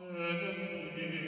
[0.00, 1.19] Sede